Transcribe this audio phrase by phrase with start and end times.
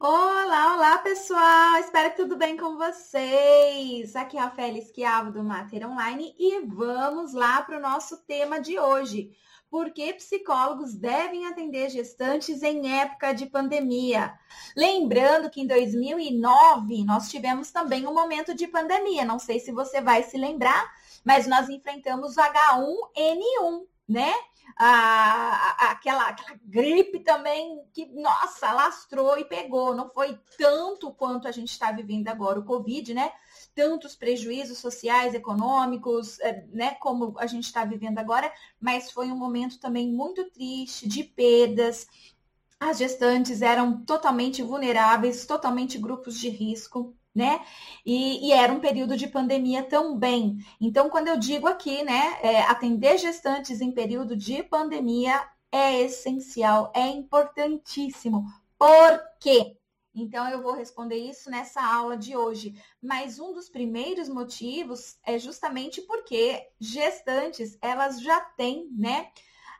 [0.00, 1.76] Olá, olá pessoal!
[1.80, 4.14] Espero que tudo bem com vocês.
[4.14, 8.60] Aqui é a Félix Quiavo do Mater Online e vamos lá para o nosso tema
[8.60, 9.32] de hoje.
[9.68, 14.32] Por que psicólogos devem atender gestantes em época de pandemia?
[14.76, 19.24] Lembrando que em 2009 nós tivemos também um momento de pandemia.
[19.24, 20.92] Não sei se você vai se lembrar,
[21.24, 24.32] mas nós enfrentamos o H1N1, né?
[24.78, 29.92] A, aquela, aquela gripe também que, nossa, lastrou e pegou.
[29.94, 33.32] Não foi tanto quanto a gente está vivendo agora, o Covid, né?
[33.74, 36.94] Tantos prejuízos sociais, econômicos, é, né?
[37.00, 42.06] Como a gente está vivendo agora, mas foi um momento também muito triste, de perdas.
[42.78, 47.64] As gestantes eram totalmente vulneráveis, totalmente grupos de risco né?
[48.04, 50.58] E, e, era um período de pandemia também.
[50.80, 56.92] Então, quando eu digo aqui, né, é, atender gestantes em período de pandemia é essencial,
[56.94, 58.44] é importantíssimo.
[58.78, 59.76] Por quê?
[60.14, 62.74] Então, eu vou responder isso nessa aula de hoje.
[63.00, 69.30] Mas um dos primeiros motivos é justamente porque gestantes, elas já têm, né?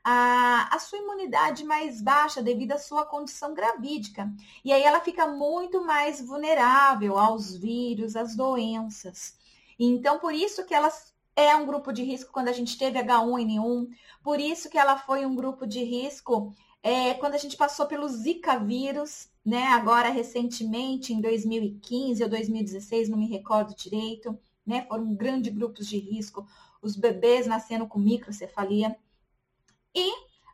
[0.04, 4.30] A, a sua imunidade mais baixa devido à sua condição gravídica.
[4.64, 9.36] E aí ela fica muito mais vulnerável aos vírus, às doenças.
[9.78, 10.90] Então, por isso que ela
[11.36, 13.88] é um grupo de risco quando a gente teve H1N1,
[14.24, 16.52] por isso que ela foi um grupo de risco
[16.82, 19.64] é, quando a gente passou pelo Zika vírus, né?
[19.68, 24.84] Agora recentemente, em 2015 ou 2016, não me recordo direito, né?
[24.88, 26.46] Foram grandes grupos de risco,
[26.82, 28.96] os bebês nascendo com microcefalia.
[29.98, 30.12] E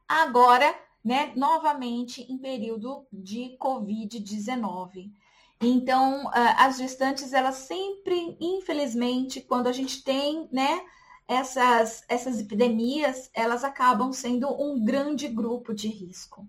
[0.09, 5.13] agora, né, novamente em período de Covid-19.
[5.61, 10.83] Então, as gestantes, elas sempre, infelizmente, quando a gente tem, né,
[11.29, 16.47] essas, essas epidemias, elas acabam sendo um grande grupo de risco.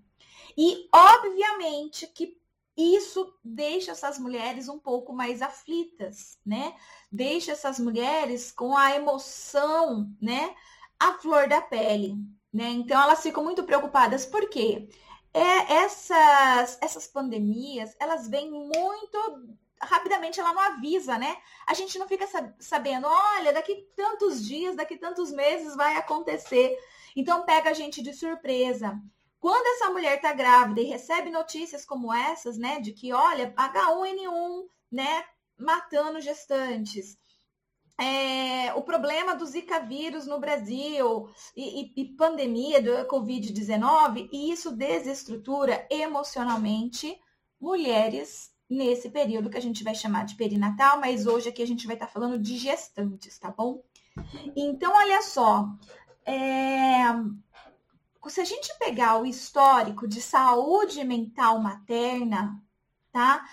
[0.58, 2.38] E, obviamente, que
[2.78, 6.76] isso deixa essas mulheres um pouco mais aflitas, né?
[7.12, 10.56] Deixa essas mulheres com a emoção, né?
[10.98, 12.18] A flor da pele.
[12.56, 12.70] Né?
[12.70, 14.88] Então elas ficam muito preocupadas, por quê?
[15.34, 21.36] É, essas, essas pandemias, elas vêm muito rapidamente, ela não avisa, né?
[21.68, 22.26] A gente não fica
[22.58, 26.78] sabendo, olha, daqui tantos dias, daqui tantos meses vai acontecer.
[27.14, 28.98] Então pega a gente de surpresa.
[29.38, 34.64] Quando essa mulher está grávida e recebe notícias como essas, né, de que, olha, H1N1,
[34.90, 35.26] né,
[35.58, 37.18] matando gestantes,
[37.98, 44.52] é, o problema do Zika vírus no Brasil e, e, e pandemia do Covid-19, e
[44.52, 47.18] isso desestrutura emocionalmente
[47.60, 51.88] mulheres nesse período que a gente vai chamar de perinatal, mas hoje aqui a gente
[51.88, 53.82] vai estar tá falando de gestantes, tá bom?
[54.56, 55.70] Então, olha só,
[56.26, 57.04] é,
[58.28, 62.62] se a gente pegar o histórico de saúde mental materna,
[63.12, 63.46] tá?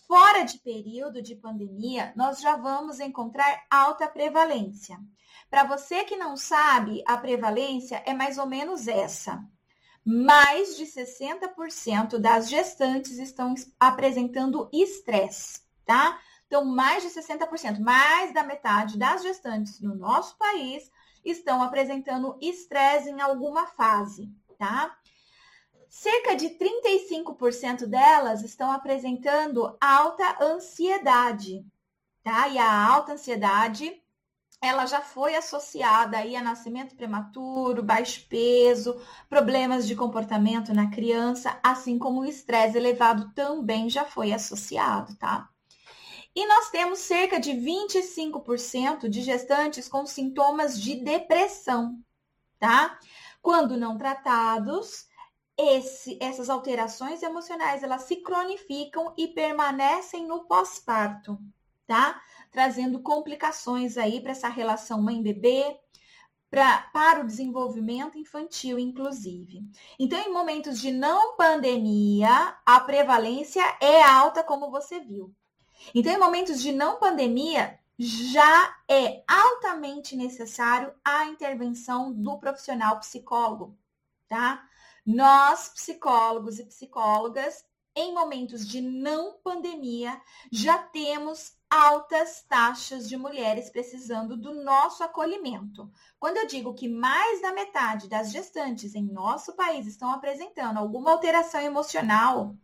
[0.00, 4.98] Fora de período de pandemia, nós já vamos encontrar alta prevalência.
[5.50, 9.42] Para você que não sabe, a prevalência é mais ou menos essa.
[10.04, 16.20] Mais de 60% das gestantes estão apresentando estresse, tá?
[16.46, 20.90] Então, mais de 60%, mais da metade das gestantes no nosso país
[21.24, 24.94] estão apresentando estresse em alguma fase, tá?
[25.96, 31.64] Cerca de 35% delas estão apresentando alta ansiedade,
[32.20, 32.48] tá?
[32.48, 34.02] E a alta ansiedade,
[34.60, 41.60] ela já foi associada aí a nascimento prematuro, baixo peso, problemas de comportamento na criança,
[41.62, 45.48] assim como o estresse elevado também já foi associado, tá?
[46.34, 51.96] E nós temos cerca de 25% de gestantes com sintomas de depressão,
[52.58, 52.98] tá?
[53.40, 55.06] Quando não tratados,
[55.56, 61.38] esse, essas alterações emocionais elas se cronificam e permanecem no pós-parto,
[61.86, 62.20] tá?
[62.50, 65.78] Trazendo complicações aí para essa relação mãe-bebê,
[66.50, 69.68] para o desenvolvimento infantil, inclusive.
[69.98, 75.34] Então, em momentos de não pandemia, a prevalência é alta, como você viu.
[75.92, 83.76] Então, em momentos de não pandemia, já é altamente necessário a intervenção do profissional psicólogo,
[84.28, 84.64] tá?
[85.04, 87.64] Nós, psicólogos e psicólogas,
[87.94, 90.20] em momentos de não pandemia,
[90.50, 95.90] já temos altas taxas de mulheres precisando do nosso acolhimento.
[96.18, 101.12] Quando eu digo que mais da metade das gestantes em nosso país estão apresentando alguma
[101.12, 102.56] alteração emocional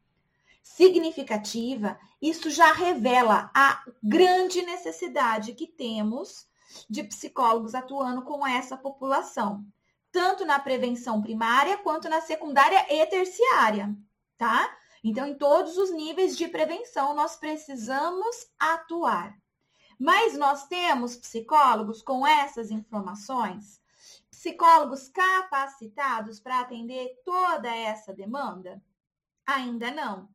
[0.62, 6.48] significativa, isso já revela a grande necessidade que temos
[6.88, 9.64] de psicólogos atuando com essa população
[10.12, 13.95] tanto na prevenção primária quanto na secundária e terciária,
[14.37, 14.77] tá?
[15.03, 19.35] Então, em todos os níveis de prevenção, nós precisamos atuar.
[19.99, 23.81] Mas nós temos psicólogos com essas informações?
[24.31, 28.83] Psicólogos capacitados para atender toda essa demanda?
[29.47, 30.29] Ainda não.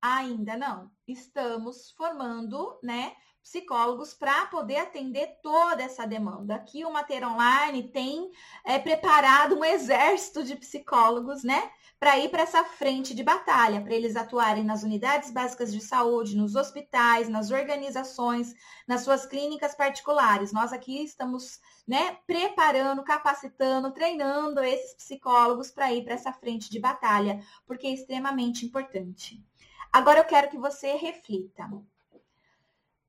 [0.00, 0.90] Ainda não.
[1.06, 6.54] Estamos formando, né, psicólogos para poder atender toda essa demanda.
[6.54, 8.30] Aqui o Mater Online tem
[8.64, 11.70] é, preparado um exército de psicólogos, né?
[11.98, 16.36] Para ir para essa frente de batalha, para eles atuarem nas unidades básicas de saúde,
[16.36, 18.54] nos hospitais, nas organizações,
[18.86, 20.52] nas suas clínicas particulares.
[20.52, 26.80] Nós aqui estamos né, preparando, capacitando, treinando esses psicólogos para ir para essa frente de
[26.80, 29.44] batalha, porque é extremamente importante.
[29.92, 31.68] Agora eu quero que você reflita.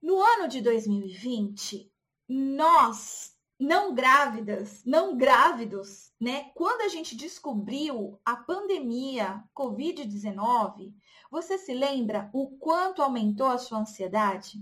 [0.03, 1.89] No ano de 2020,
[2.27, 6.51] nós, não grávidas, não grávidos, né?
[6.55, 10.93] Quando a gente descobriu a pandemia Covid-19,
[11.31, 14.57] você se lembra o quanto aumentou a sua ansiedade?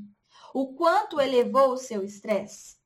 [0.54, 2.78] O quanto elevou o seu estresse?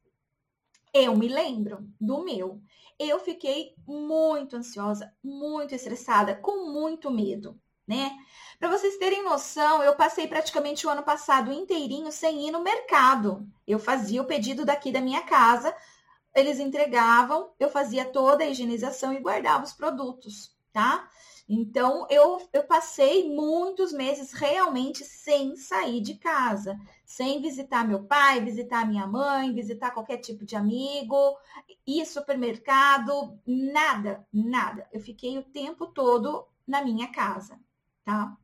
[0.94, 2.62] Eu me lembro do meu.
[2.98, 8.12] Eu fiquei muito ansiosa, muito estressada, com muito medo né?
[8.60, 13.46] Para vocês terem noção, eu passei praticamente o ano passado inteirinho sem ir no mercado.
[13.68, 15.76] Eu fazia o pedido daqui da minha casa,
[16.34, 21.08] eles entregavam, eu fazia toda a higienização e guardava os produtos, tá?
[21.48, 28.42] Então, eu, eu passei muitos meses realmente sem sair de casa, sem visitar meu pai,
[28.42, 31.38] visitar minha mãe, visitar qualquer tipo de amigo,
[31.86, 34.88] ir supermercado, nada, nada.
[34.92, 37.60] Eu fiquei o tempo todo na minha casa
[38.06, 38.38] tá?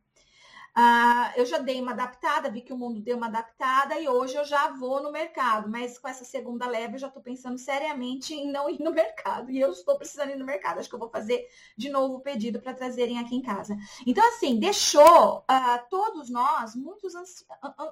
[0.74, 4.36] Ah, eu já dei uma adaptada, vi que o mundo deu uma adaptada e hoje
[4.36, 8.34] eu já vou no mercado, mas com essa segunda leve eu já estou pensando seriamente
[8.34, 10.80] em não ir no mercado e eu estou precisando ir no mercado.
[10.80, 11.46] Acho que eu vou fazer
[11.78, 13.78] de novo o pedido para trazerem aqui em casa.
[14.08, 17.46] Então, assim, deixou ah, todos nós muito ansi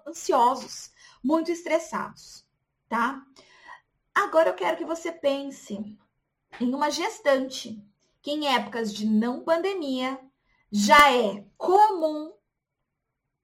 [0.07, 2.45] ansiosos, muito estressados,
[2.87, 3.21] tá?
[4.15, 5.97] Agora eu quero que você pense
[6.61, 7.83] em uma gestante
[8.21, 10.19] que em épocas de não pandemia
[10.71, 12.33] já é comum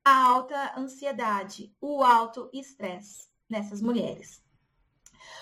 [0.04, 4.44] a alta ansiedade, o alto estresse nessas mulheres.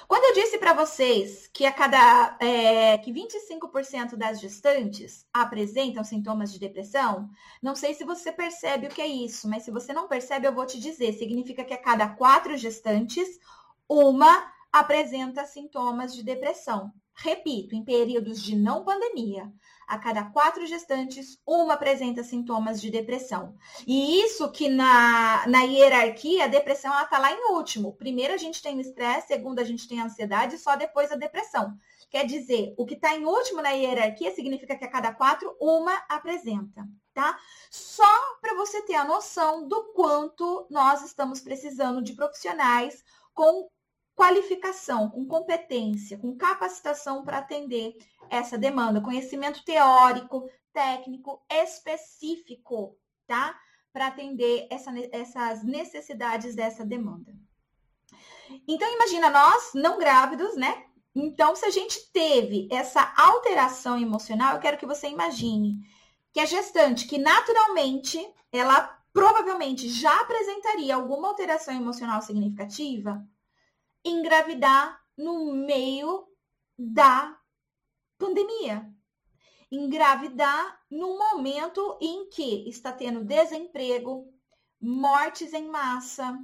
[0.08, 6.52] Quando eu disse para vocês que a cada é, que 25% das gestantes apresentam sintomas
[6.52, 7.30] de depressão,
[7.62, 10.54] não sei se você percebe o que é isso, mas se você não percebe, eu
[10.54, 11.14] vou te dizer.
[11.14, 13.40] Significa que a cada quatro gestantes,
[13.88, 16.92] uma apresenta sintomas de depressão.
[17.16, 19.52] Repito, em períodos de não pandemia,
[19.88, 23.56] a cada quatro gestantes, uma apresenta sintomas de depressão.
[23.86, 27.94] E isso que na, na hierarquia, a depressão está lá em último.
[27.94, 31.16] Primeiro a gente tem o estresse, segundo a gente tem a ansiedade, só depois a
[31.16, 31.78] depressão.
[32.10, 35.96] Quer dizer, o que está em último na hierarquia significa que a cada quatro, uma
[36.08, 37.38] apresenta, tá?
[37.72, 43.04] Só para você ter a noção do quanto nós estamos precisando de profissionais
[43.34, 43.68] com
[44.16, 47.96] qualificação, com competência, com capacitação para atender
[48.30, 53.58] essa demanda, conhecimento teórico, técnico, específico, tá?
[53.92, 57.34] Para atender essa, essas necessidades dessa demanda.
[58.68, 60.86] Então, imagina nós, não grávidos, né?
[61.16, 65.80] Então, se a gente teve essa alteração emocional, eu quero que você imagine
[66.32, 68.20] que a gestante, que naturalmente,
[68.52, 73.24] ela provavelmente já apresentaria alguma alteração emocional significativa,
[74.04, 76.28] engravidar no meio
[76.78, 77.38] da
[78.18, 78.90] pandemia.
[79.72, 84.32] Engravidar no momento em que está tendo desemprego,
[84.80, 86.38] mortes em massa,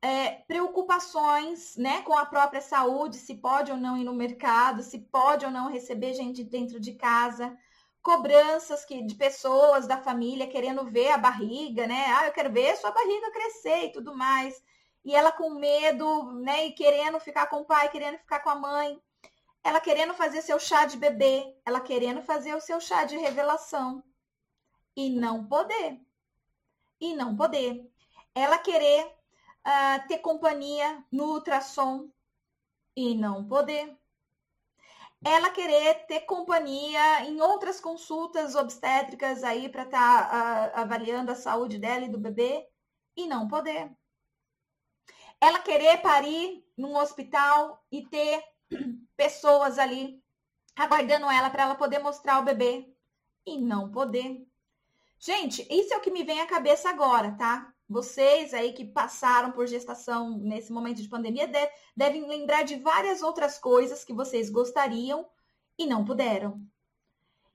[0.00, 5.00] é, preocupações né, com a própria saúde, se pode ou não ir no mercado, se
[5.00, 7.56] pode ou não receber gente dentro de casa,
[8.00, 12.04] cobranças que, de pessoas da família querendo ver a barriga, né?
[12.16, 14.62] Ah, eu quero ver sua barriga crescer e tudo mais
[15.04, 18.54] e ela com medo, né, e querendo ficar com o pai, querendo ficar com a
[18.54, 19.00] mãe,
[19.62, 24.02] ela querendo fazer seu chá de bebê, ela querendo fazer o seu chá de revelação
[24.96, 26.00] e não poder.
[27.00, 27.88] E não poder.
[28.34, 32.10] Ela querer uh, ter companhia no ultrassom
[32.96, 33.96] e não poder.
[35.24, 41.36] Ela querer ter companhia em outras consultas obstétricas aí para estar tá, uh, avaliando a
[41.36, 42.66] saúde dela e do bebê
[43.16, 43.90] e não poder
[45.40, 48.42] ela querer parir num hospital e ter
[49.16, 50.22] pessoas ali
[50.76, 52.88] aguardando ela para ela poder mostrar o bebê
[53.44, 54.46] e não poder.
[55.18, 57.72] Gente, isso é o que me vem à cabeça agora, tá?
[57.88, 61.50] Vocês aí que passaram por gestação nesse momento de pandemia
[61.96, 65.26] devem lembrar de várias outras coisas que vocês gostariam
[65.76, 66.60] e não puderam.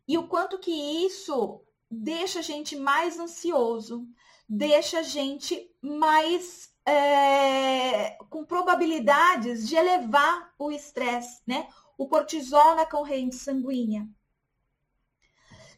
[0.07, 0.71] E o quanto que
[1.05, 4.05] isso deixa a gente mais ansioso,
[4.49, 11.67] deixa a gente mais é, com probabilidades de elevar o estresse, né?
[11.97, 14.07] O cortisol na corrente sanguínea.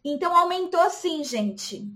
[0.04, 1.88] Então aumentou sim, gente.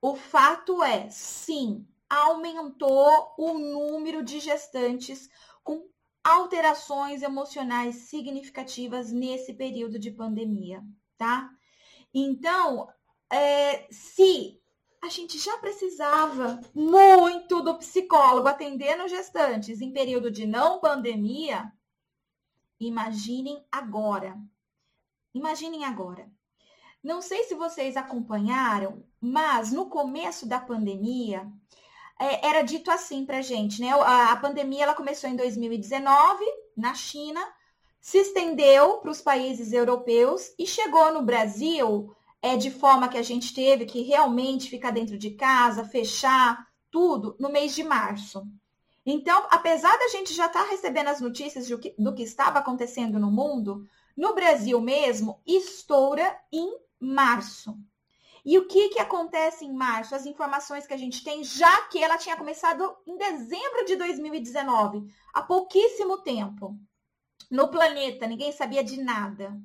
[0.00, 5.28] O fato é, sim, aumentou o número de gestantes
[5.64, 5.88] com
[6.22, 10.82] alterações emocionais significativas nesse período de pandemia,
[11.16, 11.50] tá?
[12.14, 12.88] Então,
[13.30, 14.60] é, se
[15.02, 21.72] a gente já precisava muito do psicólogo atendendo gestantes em período de não pandemia,
[22.80, 24.36] imaginem agora.
[25.32, 26.28] Imaginem agora.
[27.02, 31.46] Não sei se vocês acompanharam, mas no começo da pandemia,
[32.18, 33.90] é, era dito assim para gente, né?
[33.92, 36.44] A, a pandemia ela começou em 2019
[36.76, 37.40] na China,
[38.00, 43.22] se estendeu para os países europeus e chegou no Brasil é, de forma que a
[43.22, 48.46] gente teve que realmente ficar dentro de casa, fechar tudo no mês de março.
[49.04, 52.58] Então, apesar da gente já estar tá recebendo as notícias do que, do que estava
[52.58, 57.78] acontecendo no mundo, no Brasil mesmo, estoura em março.
[58.44, 60.14] E o que, que acontece em março?
[60.14, 65.06] As informações que a gente tem, já que ela tinha começado em dezembro de 2019,
[65.34, 66.78] há pouquíssimo tempo.
[67.50, 69.58] No planeta, ninguém sabia de nada.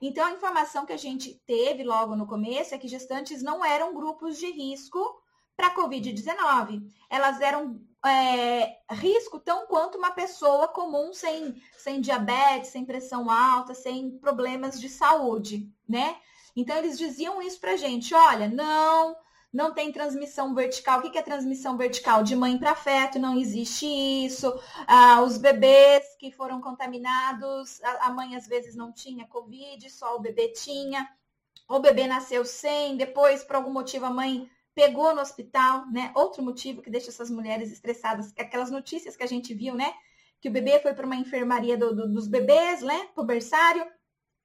[0.00, 3.94] Então, a informação que a gente teve logo no começo é que gestantes não eram
[3.94, 4.98] grupos de risco
[5.56, 6.82] para Covid-19.
[7.10, 13.74] Elas eram é, risco tão quanto uma pessoa comum sem, sem diabetes, sem pressão alta,
[13.74, 16.16] sem problemas de saúde, né?
[16.54, 19.16] Então, eles diziam isso para gente: olha, não,
[19.52, 20.98] não tem transmissão vertical.
[20.98, 22.22] O que é transmissão vertical?
[22.22, 24.52] De mãe para feto, não existe isso.
[24.86, 30.20] Ah, os bebês que foram contaminados, a, mãe às vezes não tinha Covid, só o
[30.20, 31.08] bebê tinha.
[31.68, 36.12] O bebê nasceu sem, depois, por algum motivo, a mãe pegou no hospital, né?
[36.14, 39.92] Outro motivo que deixa essas mulheres estressadas, aquelas notícias que a gente viu, né?
[40.40, 43.08] Que o bebê foi para uma enfermaria do, do, dos bebês, né?
[43.14, 43.84] Pro berçário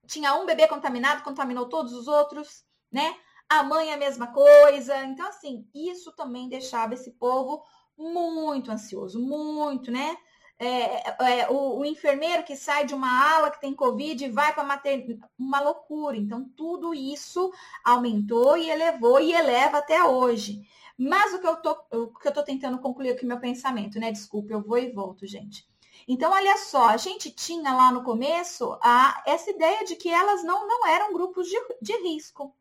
[0.08, 3.16] tinha um bebê contaminado, contaminou todos os outros, né?
[3.50, 5.04] A mãe a mesma coisa.
[5.06, 7.64] Então, assim, isso também deixava esse povo
[7.98, 10.18] muito ansioso, muito, né?
[10.60, 14.54] É, é, o, o, enfermeiro que sai de uma ala que tem Covid e vai
[14.54, 14.64] para
[15.38, 16.16] uma loucura.
[16.16, 17.52] Então, tudo isso
[17.84, 20.62] aumentou e elevou e eleva até hoje.
[20.98, 24.12] Mas o que eu tô, o que eu tô tentando concluir aqui meu pensamento, né?
[24.12, 25.68] Desculpa, eu vou e volto, gente.
[26.08, 30.44] Então, olha só, a gente tinha lá no começo a, essa ideia de que elas
[30.44, 32.56] não, não eram grupos de, de risco.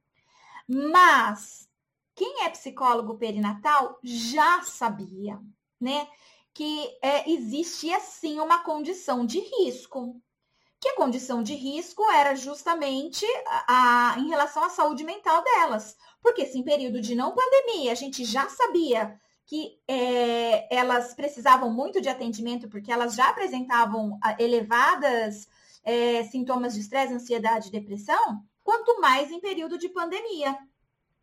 [0.73, 1.69] Mas
[2.15, 5.39] quem é psicólogo perinatal já sabia,
[5.79, 6.09] né?
[6.55, 10.19] Que é, existia sim uma condição de risco.
[10.81, 15.95] Que a condição de risco era justamente a, a, em relação à saúde mental delas.
[16.23, 21.71] Porque se em período de não pandemia a gente já sabia que é, elas precisavam
[21.71, 25.47] muito de atendimento porque elas já apresentavam ah, elevadas
[25.85, 30.57] é, sintomas de estresse, ansiedade e depressão, quanto mais em período de pandemia.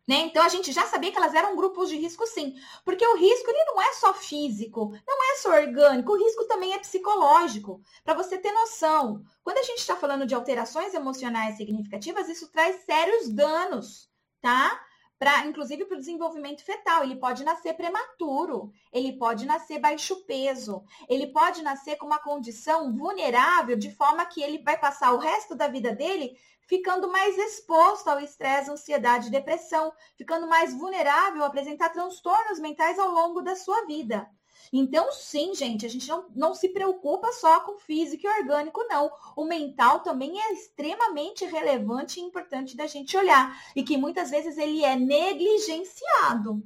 [0.08, 0.16] Né?
[0.22, 3.48] Então a gente já sabia que elas eram grupos de risco sim, porque o risco
[3.48, 7.80] ele não é só físico, não é só orgânico, o risco também é psicológico.
[8.02, 12.84] Para você ter noção, quando a gente está falando de alterações emocionais significativas, isso traz
[12.84, 14.84] sérios danos, tá?
[15.20, 17.04] Para inclusive para o desenvolvimento fetal.
[17.04, 22.90] Ele pode nascer prematuro, ele pode nascer baixo peso, ele pode nascer com uma condição
[22.96, 28.08] vulnerável, de forma que ele vai passar o resto da vida dele ficando mais exposto
[28.08, 33.56] ao estresse, ansiedade e depressão, ficando mais vulnerável a apresentar transtornos mentais ao longo da
[33.56, 34.26] sua vida.
[34.72, 39.10] Então, sim, gente, a gente não, não se preocupa só com físico e orgânico, não.
[39.36, 43.56] O mental também é extremamente relevante e importante da gente olhar.
[43.74, 46.62] E que muitas vezes ele é negligenciado,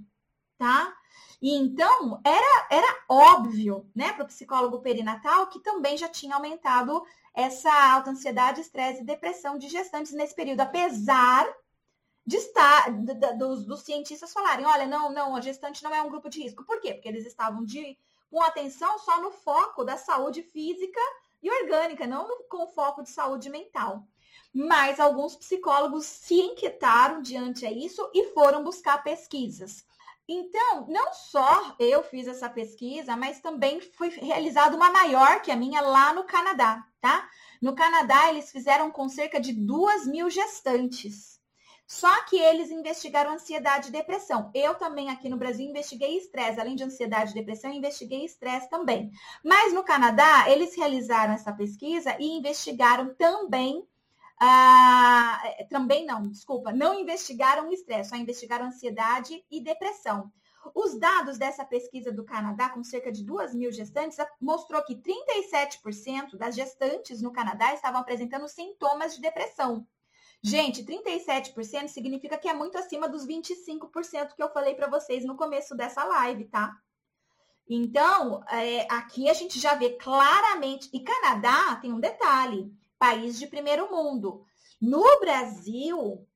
[0.58, 0.94] tá?
[1.40, 7.04] E então, era, era óbvio, né, para o psicólogo perinatal que também já tinha aumentado
[7.34, 11.46] essa alta ansiedade, estresse e depressão de gestantes nesse período, apesar
[12.26, 12.90] de estar,
[13.36, 16.64] dos, dos cientistas falarem, olha, não, não, a gestante não é um grupo de risco.
[16.64, 16.94] Por quê?
[16.94, 17.98] Porque eles estavam de,
[18.30, 21.00] com atenção só no foco da saúde física
[21.42, 24.06] e orgânica, não no, com foco de saúde mental.
[24.52, 29.84] Mas alguns psicólogos se inquietaram diante a isso e foram buscar pesquisas.
[30.26, 35.56] Então, não só eu fiz essa pesquisa, mas também foi realizada uma maior que a
[35.56, 37.28] minha lá no Canadá, tá?
[37.60, 41.38] No Canadá, eles fizeram com cerca de duas mil gestantes.
[41.86, 44.50] Só que eles investigaram ansiedade e depressão.
[44.54, 46.58] Eu também aqui no Brasil investiguei estresse.
[46.58, 49.10] Além de ansiedade e depressão, investiguei estresse também.
[49.44, 53.86] Mas no Canadá, eles realizaram essa pesquisa e investigaram também
[54.40, 60.30] ah, também não, desculpa, não investigaram estresse, só investigaram ansiedade e depressão.
[60.74, 66.36] Os dados dessa pesquisa do Canadá, com cerca de 2 mil gestantes, mostrou que 37%
[66.36, 69.86] das gestantes no Canadá estavam apresentando sintomas de depressão.
[70.46, 75.38] Gente, 37% significa que é muito acima dos 25% que eu falei para vocês no
[75.38, 76.76] começo dessa live, tá?
[77.66, 80.90] Então, é, aqui a gente já vê claramente.
[80.92, 84.44] E Canadá tem um detalhe: país de primeiro mundo.
[84.78, 86.28] No Brasil,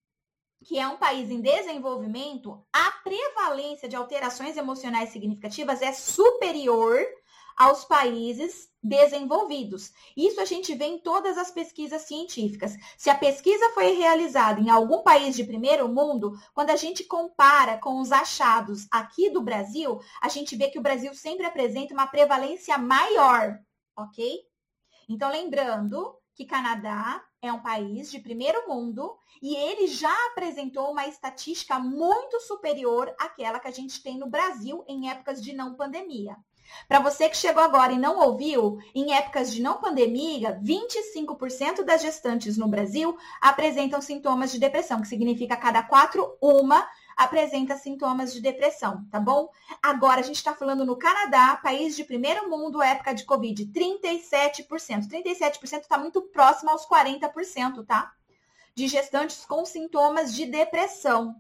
[0.65, 6.99] que é um país em desenvolvimento, a prevalência de alterações emocionais significativas é superior
[7.59, 9.93] aos países desenvolvidos.
[10.17, 12.77] Isso a gente vê em todas as pesquisas científicas.
[12.97, 17.77] Se a pesquisa foi realizada em algum país de primeiro mundo, quando a gente compara
[17.79, 22.07] com os achados aqui do Brasil, a gente vê que o Brasil sempre apresenta uma
[22.07, 23.59] prevalência maior,
[23.97, 24.39] ok?
[25.09, 31.07] Então, lembrando que Canadá é um país de primeiro mundo e ele já apresentou uma
[31.09, 36.37] estatística muito superior àquela que a gente tem no Brasil em épocas de não pandemia.
[36.87, 42.03] Para você que chegou agora e não ouviu, em épocas de não pandemia, 25% das
[42.03, 48.41] gestantes no Brasil apresentam sintomas de depressão, que significa cada quatro, uma apresenta sintomas de
[48.41, 49.51] depressão, tá bom?
[49.83, 55.09] Agora a gente está falando no Canadá, país de primeiro mundo, época de Covid, 37%.
[55.09, 58.13] 37% está muito próximo aos 40%, tá?
[58.73, 61.35] De gestantes com sintomas de depressão.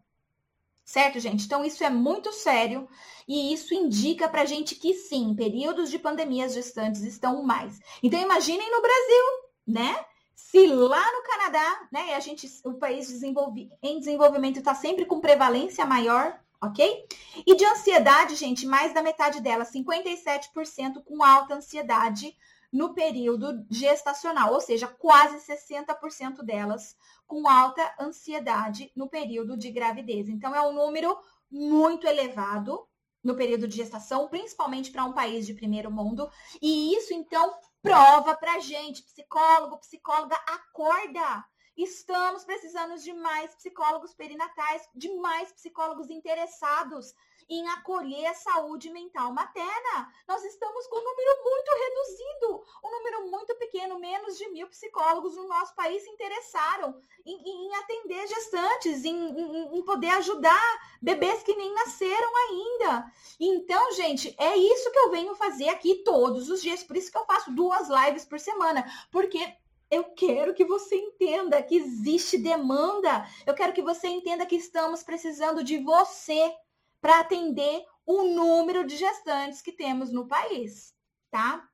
[0.89, 1.45] Certo, gente?
[1.45, 2.89] Então, isso é muito sério
[3.29, 7.79] e isso indica para gente que sim, períodos de pandemia as gestantes estão mais.
[8.03, 9.25] Então, imaginem no Brasil,
[9.67, 10.03] né?
[10.35, 15.21] Se lá no Canadá, né, a gente, o país desenvolve, em desenvolvimento está sempre com
[15.21, 17.05] prevalência maior, ok?
[17.47, 22.35] E de ansiedade, gente, mais da metade dela, 57% com alta ansiedade
[22.73, 26.97] no período gestacional, ou seja, quase 60% delas
[27.27, 30.29] com alta ansiedade no período de gravidez.
[30.29, 31.19] Então, é um número
[31.51, 32.87] muito elevado
[33.23, 36.31] no período de gestação, principalmente para um país de primeiro mundo.
[36.61, 41.45] E isso, então, prova para gente, psicólogo, psicóloga, acorda!
[41.77, 47.15] Estamos precisando de mais psicólogos perinatais, de mais psicólogos interessados
[47.49, 50.13] em acolher a saúde mental materna.
[50.27, 55.35] Nós estamos com um número muito reduzido, um número muito pequeno, menos de mil psicólogos
[55.37, 61.43] no nosso país se interessaram em, em atender gestantes, em, em, em poder ajudar bebês
[61.43, 63.13] que nem nasceram ainda.
[63.41, 66.83] Então, gente, é isso que eu venho fazer aqui todos os dias.
[66.83, 69.57] Por isso que eu faço duas lives por semana, porque
[69.91, 73.27] eu quero que você entenda que existe demanda.
[73.47, 76.55] Eu quero que você entenda que estamos precisando de você
[77.01, 80.95] para atender o número de gestantes que temos no país,
[81.31, 81.69] tá?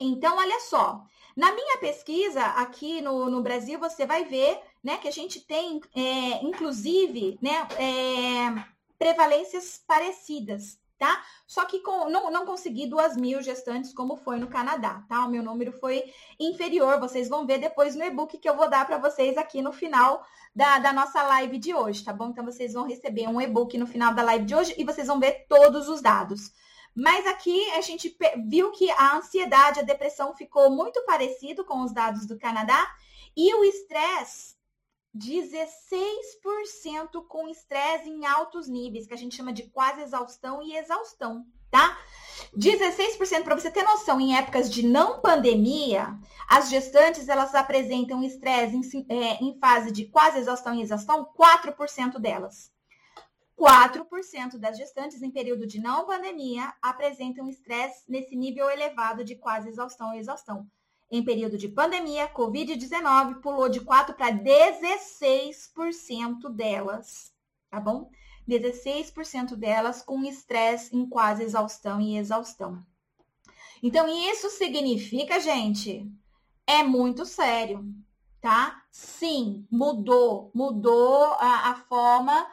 [0.00, 1.02] Então, olha só,
[1.36, 5.80] na minha pesquisa aqui no, no Brasil, você vai ver né, que a gente tem,
[5.94, 8.64] é, inclusive, né, é,
[8.98, 11.22] prevalências parecidas, tá?
[11.46, 15.24] Só que com, não, não consegui duas mil gestantes como foi no Canadá, tá?
[15.24, 16.02] O meu número foi
[16.38, 19.72] inferior, vocês vão ver depois no e-book que eu vou dar para vocês aqui no
[19.72, 22.30] final da, da nossa live de hoje, tá bom?
[22.30, 25.20] Então vocês vão receber um e-book no final da live de hoje e vocês vão
[25.20, 26.52] ver todos os dados.
[26.94, 28.16] Mas aqui a gente
[28.48, 32.88] viu que a ansiedade, a depressão ficou muito parecido com os dados do Canadá
[33.36, 34.57] e o estresse
[35.18, 41.44] 16% com estresse em altos níveis, que a gente chama de quase exaustão e exaustão,
[41.70, 41.98] tá?
[42.56, 46.16] 16% para você ter noção, em épocas de não pandemia,
[46.48, 52.18] as gestantes elas apresentam estresse em, é, em fase de quase exaustão e exaustão, 4%
[52.18, 52.70] delas.
[53.58, 59.68] 4% das gestantes em período de não pandemia apresentam estresse nesse nível elevado de quase
[59.68, 60.70] exaustão e exaustão
[61.10, 67.32] em período de pandemia, Covid-19 pulou de 4 para 16% delas,
[67.70, 68.10] tá bom?
[68.48, 72.84] 16% delas com estresse em quase exaustão e exaustão.
[73.82, 76.06] Então, isso significa, gente,
[76.66, 77.84] é muito sério,
[78.40, 78.82] tá?
[78.90, 82.46] Sim, mudou, mudou a, a forma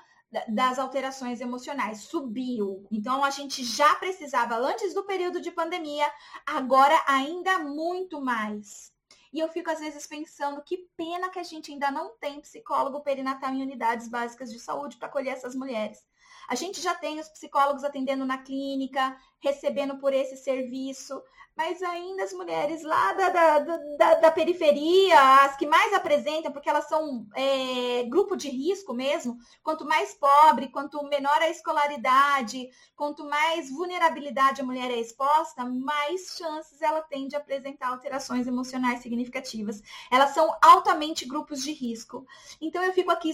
[0.48, 2.86] das alterações emocionais, subiu.
[2.92, 6.10] Então a gente já precisava antes do período de pandemia,
[6.46, 8.94] agora ainda muito mais.
[9.32, 13.02] E eu fico às vezes pensando que pena que a gente ainda não tem psicólogo
[13.02, 16.06] perinatal em unidades básicas de saúde para acolher essas mulheres.
[16.48, 21.22] A gente já tem os psicólogos atendendo na clínica, recebendo por esse serviço,
[21.56, 26.70] mas ainda as mulheres lá da, da, da, da periferia, as que mais apresentam, porque
[26.70, 33.24] elas são é, grupo de risco mesmo, quanto mais pobre, quanto menor a escolaridade, quanto
[33.24, 39.82] mais vulnerabilidade a mulher é exposta, mais chances ela tem de apresentar alterações emocionais significativas.
[40.12, 42.26] Elas são altamente grupos de risco.
[42.60, 43.34] Então eu fico aqui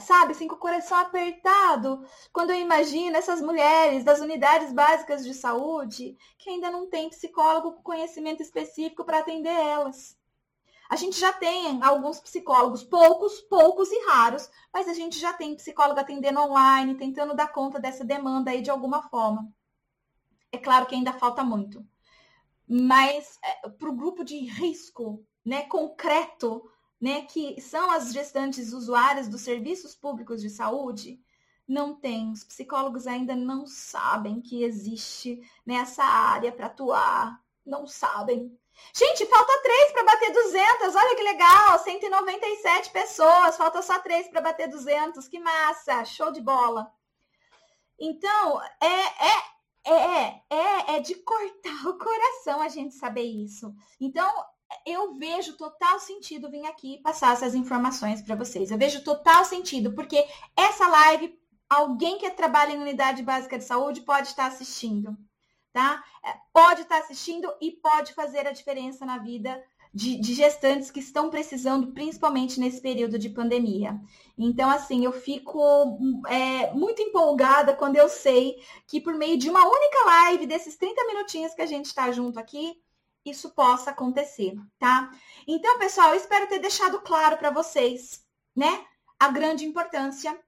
[0.00, 5.34] sabe, assim, com o coração apertado, quando eu imagino essas mulheres das unidades básicas de
[5.34, 10.16] saúde que ainda não tem psicólogo com conhecimento específico para atender elas.
[10.88, 15.54] A gente já tem alguns psicólogos, poucos, poucos e raros, mas a gente já tem
[15.54, 19.52] psicólogo atendendo online, tentando dar conta dessa demanda aí de alguma forma.
[20.50, 21.86] É claro que ainda falta muito.
[22.66, 29.28] Mas é, para o grupo de risco né, concreto né, que são as gestantes usuárias
[29.28, 31.20] dos serviços públicos de saúde,
[31.66, 32.32] não tem.
[32.32, 37.40] Os psicólogos ainda não sabem que existe nessa né, área para atuar.
[37.64, 38.58] Não sabem.
[38.94, 40.94] Gente, falta três para bater 200.
[40.94, 43.56] Olha que legal, 197 pessoas.
[43.56, 45.28] Falta só três para bater 200.
[45.28, 46.90] Que massa, show de bola.
[47.98, 53.74] Então, é, é, é, é, é de cortar o coração a gente saber isso.
[54.00, 54.32] Então,
[54.86, 58.70] eu vejo total sentido vir aqui passar essas informações para vocês.
[58.70, 61.38] Eu vejo total sentido, porque essa live,
[61.68, 65.16] alguém que trabalha em unidade básica de saúde pode estar assistindo,
[65.72, 66.02] tá?
[66.24, 69.62] É, pode estar assistindo e pode fazer a diferença na vida
[69.92, 73.98] de, de, gestantes que estão precisando, principalmente nesse período de pandemia.
[74.36, 75.60] Então, assim, eu fico
[76.28, 81.06] é, muito empolgada quando eu sei que por meio de uma única live, desses 30
[81.06, 82.76] minutinhos que a gente está junto aqui,
[83.30, 85.10] isso possa acontecer, tá?
[85.46, 88.84] Então, pessoal, espero ter deixado claro para vocês, né,
[89.18, 90.38] a grande importância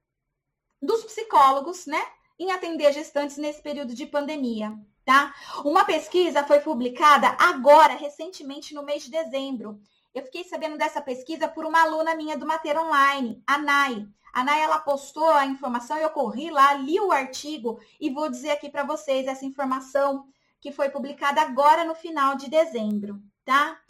[0.80, 2.02] dos psicólogos, né,
[2.38, 5.34] em atender gestantes nesse período de pandemia, tá?
[5.64, 9.80] Uma pesquisa foi publicada agora, recentemente, no mês de dezembro.
[10.14, 14.08] Eu fiquei sabendo dessa pesquisa por uma aluna minha do Mater Online, a Nai.
[14.32, 18.70] A ela postou a informação, eu corri lá, li o artigo e vou dizer aqui
[18.70, 20.24] para vocês essa informação
[20.60, 23.80] que foi publicada agora no final de dezembro, tá?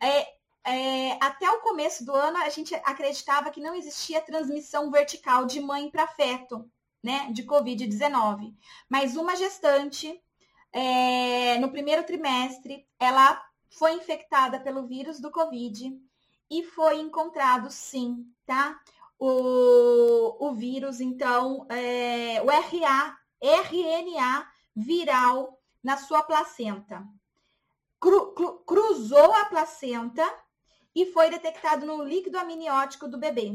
[0.00, 5.46] É, é, até o começo do ano, a gente acreditava que não existia transmissão vertical
[5.46, 6.70] de mãe para feto,
[7.02, 8.54] né, de Covid-19.
[8.88, 10.20] Mas uma gestante,
[10.72, 15.98] é, no primeiro trimestre, ela foi infectada pelo vírus do Covid
[16.50, 18.78] e foi encontrado, sim, tá?
[19.18, 27.06] O, o vírus, então, é, o RA, RNA viral na sua placenta.
[28.00, 30.24] Cru, cru, cruzou a placenta
[30.94, 33.52] e foi detectado no líquido amniótico do bebê,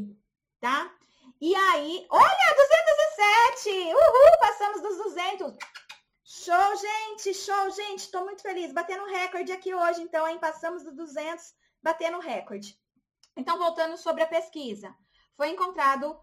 [0.59, 0.93] tá?
[1.39, 2.55] E aí, olha,
[3.65, 3.93] 207!
[3.93, 5.53] Uhul, passamos dos 200.
[6.23, 7.99] Show, gente, show, gente.
[7.99, 8.71] Estou muito feliz.
[8.71, 10.39] Batendo recorde aqui hoje, então, hein?
[10.39, 12.77] Passamos dos 200, batendo recorde.
[13.35, 14.95] Então, voltando sobre a pesquisa.
[15.35, 16.17] Foi encontrado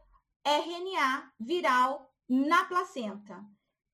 [0.45, 3.45] RNA viral na placenta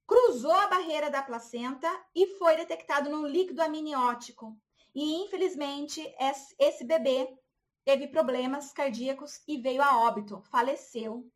[0.07, 4.57] cruzou a barreira da placenta e foi detectado no líquido amniótico.
[4.95, 6.01] E, infelizmente,
[6.59, 7.29] esse bebê
[7.85, 11.31] teve problemas cardíacos e veio a óbito, faleceu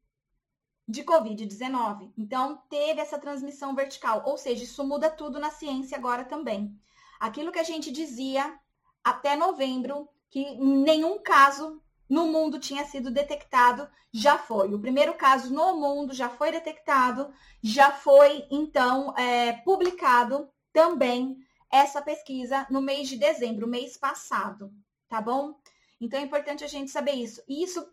[0.89, 2.13] de Covid-19.
[2.17, 6.75] Então, teve essa transmissão vertical, ou seja, isso muda tudo na ciência agora também.
[7.19, 8.59] Aquilo que a gente dizia
[9.05, 14.75] até novembro, que nenhum caso no mundo tinha sido detectado, já foi.
[14.75, 21.39] O primeiro caso no mundo já foi detectado, já foi, então, é, publicado também
[21.71, 24.73] essa pesquisa no mês de dezembro, mês passado,
[25.09, 25.55] tá bom?
[26.01, 27.41] Então é importante a gente saber isso.
[27.49, 27.87] E isso,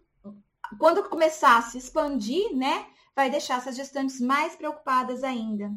[0.79, 5.71] quando começar a se expandir, né, vai deixar essas gestantes mais preocupadas ainda.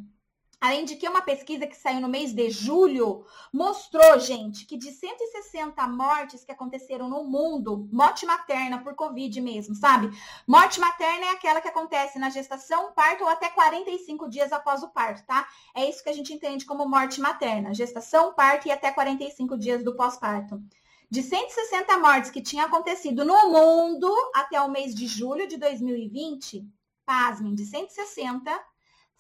[0.61, 4.93] Além de que uma pesquisa que saiu no mês de julho mostrou, gente, que de
[4.93, 10.11] 160 mortes que aconteceram no mundo, morte materna por Covid mesmo, sabe?
[10.47, 14.91] Morte materna é aquela que acontece na gestação, parto ou até 45 dias após o
[14.91, 15.49] parto, tá?
[15.75, 19.83] É isso que a gente entende como morte materna, gestação, parto e até 45 dias
[19.83, 20.63] do pós-parto.
[21.11, 26.69] De 160 mortes que tinham acontecido no mundo até o mês de julho de 2020,
[27.07, 28.71] pasmem, de 160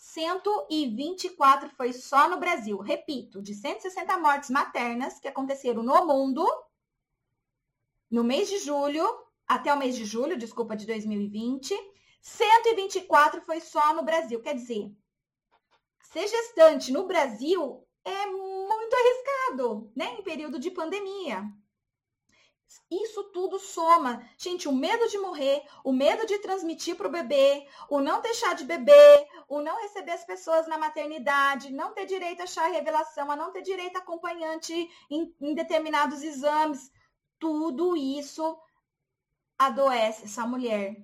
[0.01, 2.79] 124 foi só no Brasil.
[2.79, 6.43] Repito, de 160 mortes maternas que aconteceram no mundo
[8.11, 9.07] no mês de julho,
[9.47, 11.75] até o mês de julho, desculpa, de 2020,
[12.23, 14.41] 124 foi só no Brasil.
[14.41, 14.91] Quer dizer,
[16.01, 20.17] ser gestante no Brasil é muito arriscado, né?
[20.19, 21.45] Em período de pandemia.
[22.90, 24.22] Isso tudo soma.
[24.37, 28.54] Gente, o medo de morrer, o medo de transmitir para o bebê, o não deixar
[28.54, 33.30] de beber, o não receber as pessoas na maternidade, não ter direito a chá revelação,
[33.30, 34.72] a não ter direito a acompanhante
[35.11, 36.92] em, em determinados exames.
[37.38, 38.56] Tudo isso
[39.59, 40.96] adoece essa mulher,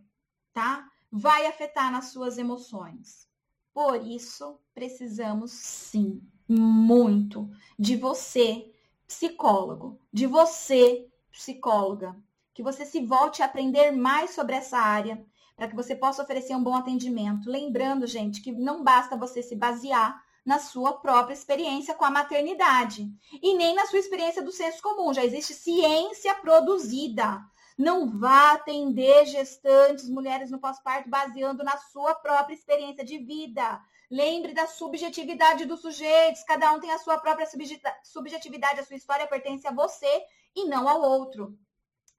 [0.52, 0.88] tá?
[1.10, 3.28] Vai afetar nas suas emoções.
[3.72, 8.72] Por isso, precisamos sim, muito, de você,
[9.06, 12.16] psicólogo, de você, psicóloga,
[12.54, 15.22] que você se volte a aprender mais sobre essa área,
[15.54, 17.50] para que você possa oferecer um bom atendimento.
[17.50, 23.08] Lembrando, gente, que não basta você se basear na sua própria experiência com a maternidade
[23.42, 25.12] e nem na sua experiência do senso comum.
[25.12, 27.42] Já existe ciência produzida.
[27.76, 33.80] Não vá atender gestantes, mulheres no pós-parto, baseando na sua própria experiência de vida.
[34.10, 36.42] Lembre da subjetividade dos sujeitos.
[36.44, 38.80] Cada um tem a sua própria subjetividade.
[38.80, 41.58] A sua história pertence a você e não ao outro.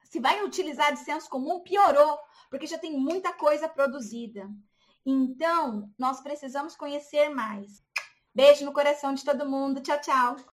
[0.04, 2.18] Se vai utilizar de senso comum, piorou,
[2.50, 4.50] porque já tem muita coisa produzida.
[5.06, 7.84] Então, nós precisamos conhecer mais.
[8.34, 9.82] Beijo no coração de todo mundo.
[9.82, 10.38] Tchau, tchau.